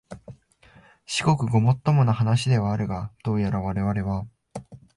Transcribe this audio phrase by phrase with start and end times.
[1.05, 4.25] 至極ごもっともな話ではあるが、どうやらわれわれは、